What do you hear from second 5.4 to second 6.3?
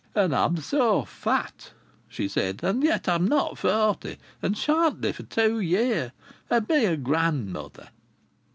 year